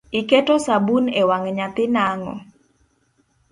Iketo 0.19 0.55
sabun 0.65 1.05
ewang’ 1.21 1.45
nyathi 1.57 1.85
nang’o? 1.95 2.33